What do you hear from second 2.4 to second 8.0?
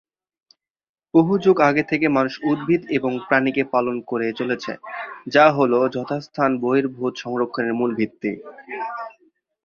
উদ্ভিদ এবং প্রাণীকে পালন করে চলেছে যা হল যথাস্থান-বহির্ভূত সংরক্ষণের মূল